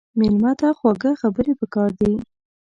[0.19, 2.13] مېلمه ته خواږه خبرې پکار دي.